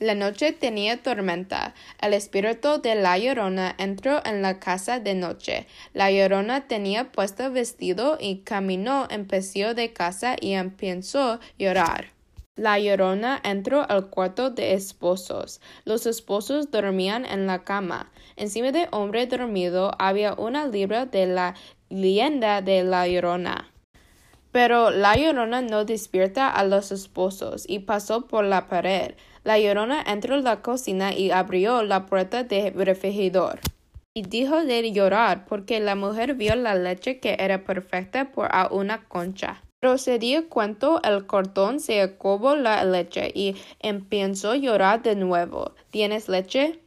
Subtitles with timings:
[0.00, 1.74] La noche tenía tormenta.
[2.00, 5.66] El espíritu de la llorona entró en la casa de noche.
[5.92, 12.06] La llorona tenía puesto vestido y caminó en pecio de casa y empezó llorar.
[12.56, 15.60] La llorona entró al cuarto de esposos.
[15.84, 18.10] Los esposos dormían en la cama.
[18.36, 21.54] Encima del hombre dormido había una libra de la
[21.90, 23.69] leyenda de la llorona.
[24.52, 29.14] Pero la llorona no despierta a los esposos y pasó por la pared.
[29.44, 33.60] La llorona entró en la cocina y abrió la puerta del refrigerador.
[34.12, 38.68] Y dijo de llorar porque la mujer vio la leche que era perfecta por a
[38.72, 39.62] una concha.
[39.80, 45.14] Pero se dio cuenta el cortón se acabó la leche y empezó a llorar de
[45.14, 45.72] nuevo.
[45.90, 46.80] ¿Tienes leche?